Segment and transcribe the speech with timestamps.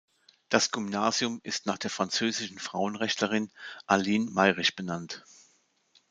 [0.49, 3.51] Das Gymnasium ist nach der französischen Frauenrechtlerin
[3.85, 5.23] Aline Mayrisch benannt.